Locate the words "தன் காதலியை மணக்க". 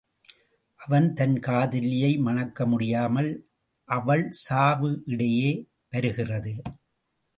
1.13-2.65